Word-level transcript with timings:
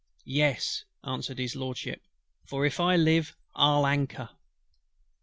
"Yes," 0.25 0.85
answered 1.03 1.37
HIS 1.37 1.55
LORDSHIP; 1.55 2.01
"for 2.47 2.65
if 2.65 2.79
I 2.79 2.95
live, 2.95 3.37
I'll 3.53 3.85
anchor." 3.85 4.29